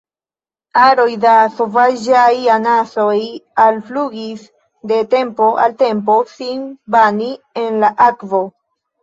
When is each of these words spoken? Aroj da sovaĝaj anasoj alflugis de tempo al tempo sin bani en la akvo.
Aroj 0.83 1.09
da 1.25 1.33
sovaĝaj 1.57 2.31
anasoj 2.53 3.17
alflugis 3.65 4.47
de 4.93 4.99
tempo 5.13 5.51
al 5.67 5.77
tempo 5.83 6.17
sin 6.33 6.65
bani 6.99 7.31
en 7.67 7.79
la 7.87 7.95
akvo. 8.09 8.43